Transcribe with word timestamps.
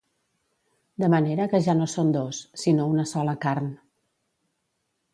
De 1.03 1.09
manera 1.15 1.45
que 1.51 1.59
ja 1.69 1.77
no 1.81 1.87
són 1.95 2.11
dos, 2.17 2.41
sinó 2.65 2.91
una 2.97 3.09
sola 3.15 3.39
carn. 3.47 3.73